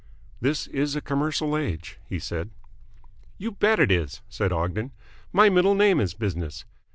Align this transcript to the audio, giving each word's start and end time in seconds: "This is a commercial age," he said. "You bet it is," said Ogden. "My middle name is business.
"This 0.39 0.65
is 0.65 0.95
a 0.95 0.99
commercial 1.01 1.55
age," 1.55 1.99
he 2.09 2.17
said. 2.17 2.49
"You 3.37 3.51
bet 3.51 3.79
it 3.79 3.91
is," 3.91 4.21
said 4.29 4.51
Ogden. 4.51 4.93
"My 5.31 5.47
middle 5.47 5.75
name 5.75 5.99
is 5.99 6.15
business. 6.15 6.65